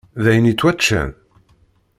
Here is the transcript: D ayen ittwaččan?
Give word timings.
D 0.21 0.25
ayen 0.31 0.49
ittwaččan? 0.51 1.09